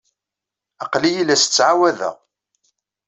Aql-iyi 0.83 1.21
la 1.27 1.35
as-ttɛawadeɣ. 1.37 2.15